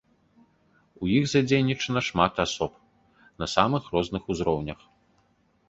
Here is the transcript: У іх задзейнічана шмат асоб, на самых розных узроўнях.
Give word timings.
У 1.01 1.09
іх 1.17 1.27
задзейнічана 1.33 2.01
шмат 2.09 2.33
асоб, 2.45 2.71
на 3.45 3.51
самых 3.55 3.83
розных 3.99 4.23
узроўнях. 4.35 4.79